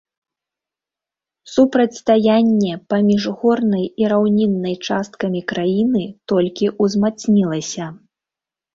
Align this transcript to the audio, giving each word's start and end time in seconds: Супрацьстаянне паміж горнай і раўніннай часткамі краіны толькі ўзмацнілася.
Супрацьстаянне 1.55 2.73
паміж 2.95 3.23
горнай 3.43 3.85
і 4.05 4.11
раўніннай 4.15 4.75
часткамі 4.87 5.41
краіны 5.55 6.03
толькі 6.35 6.75
ўзмацнілася. 6.83 7.85